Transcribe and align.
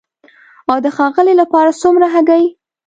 او 0.69 0.77
د 0.85 0.87
ښاغلي 0.97 1.33
لپاره 1.41 1.77
څومره 1.81 2.05
هګۍ؟ 2.13 2.45